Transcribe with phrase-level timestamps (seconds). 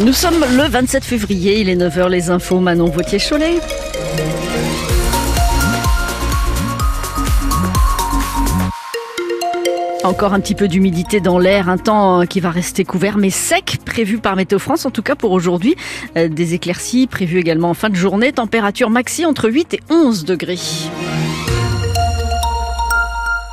[0.00, 3.58] Nous sommes le 27 février, il est 9h les infos, Manon Vautier-Cholet.
[10.02, 13.80] Encore un petit peu d'humidité dans l'air, un temps qui va rester couvert mais sec,
[13.84, 15.76] prévu par Météo France, en tout cas pour aujourd'hui.
[16.16, 20.24] Euh, des éclaircies prévues également en fin de journée, température maxi entre 8 et 11
[20.24, 20.58] degrés.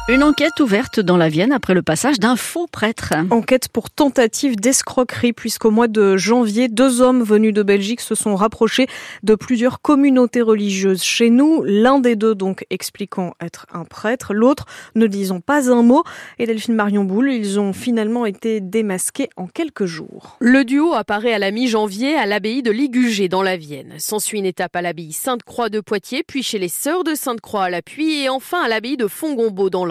[0.10, 3.14] Une enquête ouverte dans la Vienne après le passage d'un faux prêtre.
[3.30, 8.36] Enquête pour tentative d'escroquerie puisqu'au mois de janvier, deux hommes venus de Belgique se sont
[8.36, 8.88] rapprochés
[9.22, 11.62] de plusieurs communautés religieuses chez nous.
[11.64, 16.04] L'un des deux donc expliquant être un prêtre, l'autre ne disant pas un mot.
[16.40, 20.38] Et Delphine Marion Boule, ils ont finalement été démasqués en quelques jours.
[20.40, 23.94] Le duo apparaît à la mi-janvier à l'abbaye de Ligugé dans la Vienne.
[24.00, 27.70] S'ensuit une étape à l'abbaye Sainte-Croix de Poitiers, puis chez les sœurs de Sainte-Croix à
[27.70, 29.86] l'appui et enfin à l'abbaye de Fongombault dans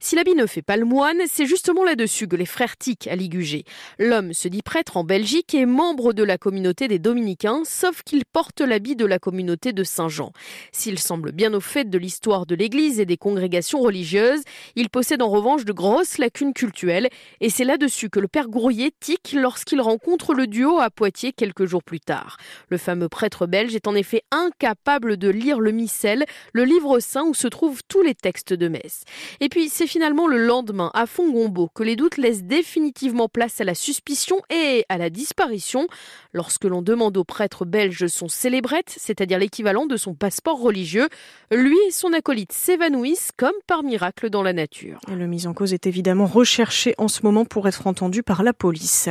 [0.00, 3.16] Si l'habit ne fait pas le moine, c'est justement là-dessus que les frères tiquent à
[3.16, 3.64] Ligugé.
[3.98, 8.24] L'homme se dit prêtre en Belgique et membre de la communauté des Dominicains, sauf qu'il
[8.24, 10.32] porte l'habit de la communauté de Saint-Jean.
[10.72, 14.42] S'il semble bien au fait de l'histoire de l'Église et des congrégations religieuses,
[14.76, 17.08] il possède en revanche de grosses lacunes cultuelles,
[17.40, 21.64] et c'est là-dessus que le père Gourrier tique lorsqu'il rencontre le duo à Poitiers quelques
[21.64, 22.36] jours plus tard.
[22.68, 27.24] Le fameux prêtre belge est en effet incapable de lire le missel, le livre saint
[27.24, 29.04] où se trouvent tous les textes de messe.
[29.40, 33.64] Et puis c'est finalement le lendemain, à Fongombo, que les doutes laissent définitivement place à
[33.64, 35.86] la suspicion et à la disparition
[36.32, 41.08] lorsque l'on demande au prêtre belge son célébrette, c'est-à-dire l'équivalent de son passeport religieux.
[41.50, 45.00] Lui et son acolyte s'évanouissent comme par miracle dans la nature.
[45.08, 48.52] le mis en cause est évidemment recherché en ce moment pour être entendu par la
[48.52, 49.08] police.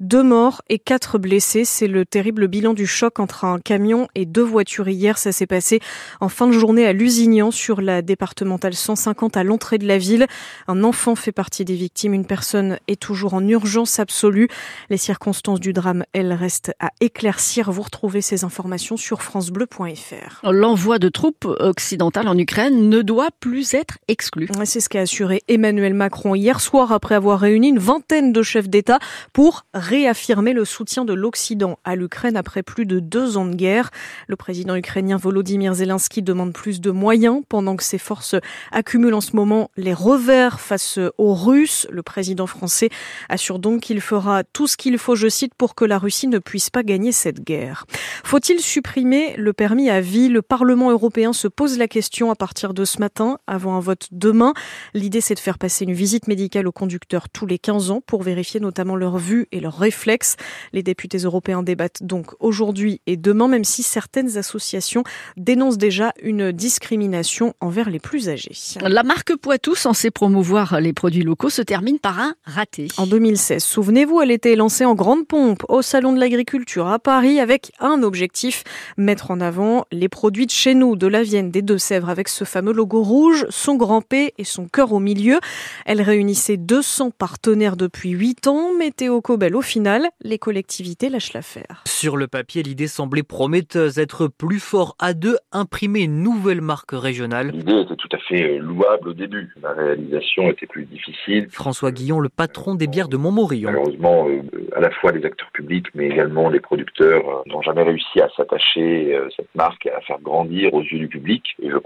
[0.00, 4.26] Deux morts et quatre blessés, c'est le terrible bilan du choc entre un camion et
[4.26, 5.18] deux voitures hier.
[5.18, 5.80] Ça s'est passé
[6.20, 10.26] en fin de journée à Lusignan sur la départementale 150 à Londres de la ville.
[10.68, 12.14] Un enfant fait partie des victimes.
[12.14, 14.48] Une personne est toujours en urgence absolue.
[14.90, 17.70] Les circonstances du drame, elles, restent à éclaircir.
[17.70, 20.50] Vous retrouvez ces informations sur francebleu.fr.
[20.50, 24.48] L'envoi de troupes occidentales en Ukraine ne doit plus être exclu.
[24.64, 28.68] C'est ce qu'a assuré Emmanuel Macron hier soir après avoir réuni une vingtaine de chefs
[28.68, 28.98] d'État
[29.32, 33.90] pour réaffirmer le soutien de l'Occident à l'Ukraine après plus de deux ans de guerre.
[34.26, 38.36] Le président ukrainien Volodymyr Zelensky demande plus de moyens pendant que ses forces
[38.70, 39.41] accumulent en ce moment
[39.76, 41.86] les revers face aux Russes.
[41.90, 42.88] Le président français
[43.28, 46.38] assure donc qu'il fera tout ce qu'il faut, je cite, pour que la Russie ne
[46.38, 47.86] puisse pas gagner cette guerre.
[48.24, 50.28] Faut-il supprimer le permis à vie?
[50.28, 54.08] Le Parlement européen se pose la question à partir de ce matin, avant un vote
[54.12, 54.54] demain.
[54.94, 58.22] L'idée, c'est de faire passer une visite médicale aux conducteurs tous les 15 ans pour
[58.22, 60.36] vérifier notamment leur vue et leurs réflexes.
[60.72, 65.04] Les députés européens débattent donc aujourd'hui et demain, même si certaines associations
[65.36, 68.52] dénoncent déjà une discrimination envers les plus âgés.
[68.80, 72.88] La marque Poitou, censée promouvoir les produits locaux, se termine par un raté.
[72.98, 77.40] En 2016, souvenez-vous, elle était lancée en grande pompe au Salon de l'Agriculture à Paris
[77.40, 78.64] avec un objectif,
[78.96, 82.44] mettre en avant les produits de chez nous, de la Vienne, des Deux-Sèvres, avec ce
[82.44, 85.38] fameux logo rouge, son grand P et son cœur au milieu.
[85.86, 91.82] Elle réunissait 200 partenaires depuis 8 ans, Météo Cobel au final, les collectivités lâchent l'affaire.
[91.86, 96.92] Sur le papier, l'idée semblait prometteuse, être plus fort à deux, imprimer une nouvelle marque
[96.92, 97.50] régionale.
[97.52, 101.46] L'idée était tout à fait louable au début la réalisation était plus difficile.
[101.50, 103.70] François Guillon, le patron des bières de Montmorillon.
[103.70, 104.42] Malheureusement, euh,
[104.74, 108.28] à la fois les acteurs publics, mais également les producteurs euh, n'ont jamais réussi à
[108.36, 111.44] s'attacher euh, cette marque, à la faire grandir aux yeux du public.
[111.62, 111.76] Et je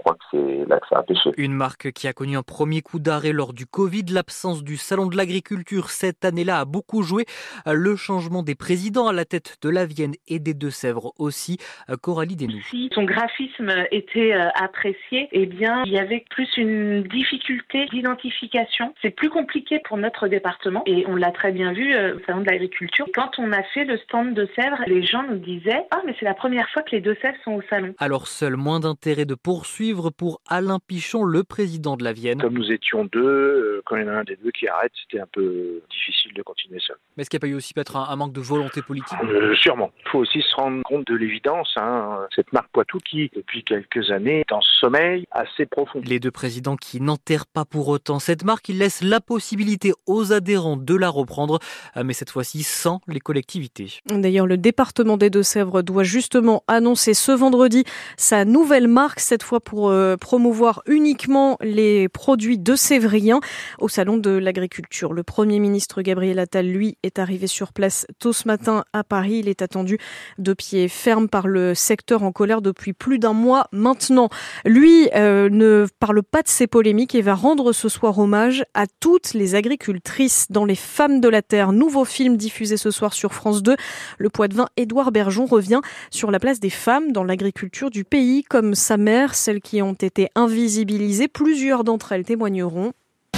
[1.37, 4.05] Une marque qui a connu un premier coup d'arrêt lors du Covid.
[4.09, 7.25] L'absence du salon de l'agriculture cette année-là a beaucoup joué.
[7.65, 11.57] Le changement des présidents à la tête de la Vienne et des Deux-Sèvres aussi.
[12.01, 12.61] Coralie Desnoux.
[12.69, 18.93] Si son graphisme était apprécié, eh bien, il y avait plus une difficulté d'identification.
[19.01, 22.41] C'est plus compliqué pour notre département et on l'a très bien vu euh, au salon
[22.41, 23.05] de l'agriculture.
[23.13, 26.25] Quand on a fait le stand de Sèvres, les gens nous disaient "Ah mais c'est
[26.25, 29.35] la première fois que les deux Sèvres sont au salon." Alors seul moins d'intérêt de
[29.35, 32.41] poursuivre pour Alain Pichon, le président de la Vienne.
[32.41, 34.91] Comme nous étions deux, euh, quand il y en a un des deux qui arrête,
[35.03, 36.97] c'était un peu difficile de continuer seul.
[37.15, 39.17] Mais est-ce qu'il n'y a pas eu aussi peut-être un, manque de volonté politique?
[39.23, 39.91] Euh, Sûrement.
[40.05, 41.71] Il faut aussi se rendre compte de l'évidence.
[41.77, 42.27] Hein.
[42.35, 46.01] Cette marque Poitou qui, depuis quelques années, est en sommeil assez profond.
[46.05, 48.69] Les deux présidents qui n'enterrent pas pour autant cette marque.
[48.69, 51.59] Il laisse la possibilité aux adhérents de la reprendre,
[51.95, 53.99] euh, mais cette fois-ci sans les collectivités.
[54.07, 57.83] D'ailleurs, le département des Deux-Sèvres doit justement annoncer ce vendredi
[58.17, 63.39] sa nouvelle marque, cette fois pour euh, promouvoir uniquement les produits de Sévrien
[63.79, 65.13] au Salon de l'Agriculture.
[65.13, 69.39] Le Premier ministre Gabriel Attal, lui, est arrivé sur place tôt ce matin à Paris.
[69.39, 69.99] Il est attendu
[70.39, 74.29] de pied ferme par le secteur en colère depuis plus d'un mois maintenant.
[74.65, 78.63] Lui euh, ne parle pas de ces polémiques polémique et va rendre ce soir hommage
[78.73, 83.13] à toutes les agricultrices dans Les Femmes de la Terre, nouveau film diffusé ce soir
[83.13, 83.75] sur France 2.
[84.19, 85.81] Le Poitvin Édouard Bergeon revient
[86.11, 89.95] sur la place des femmes dans l'agriculture du pays, comme sa mère, celles qui ont
[89.95, 90.29] été
[90.77, 91.27] invisibilisées.
[91.27, 92.91] Plusieurs d'entre elles témoigneront.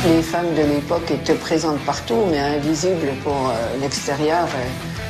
[0.06, 4.48] Les femmes de l'époque étaient présentes partout, mais invisibles pour euh, l'extérieur.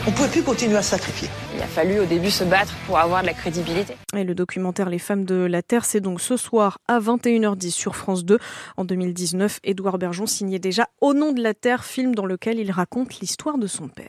[0.07, 1.29] On ne pouvait plus continuer à sacrifier.
[1.55, 3.95] Il a fallu au début se battre pour avoir de la crédibilité.
[4.15, 7.95] Et le documentaire Les femmes de la Terre, c'est donc ce soir à 21h10 sur
[7.95, 8.39] France 2.
[8.77, 12.71] En 2019, Édouard Bergeon signait déjà Au nom de la Terre, film dans lequel il
[12.71, 14.07] raconte l'histoire de son père.